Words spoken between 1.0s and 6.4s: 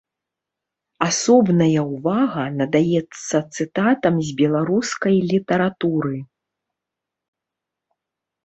Асобная ўвага надаецца цытатам з беларускай літаратуры.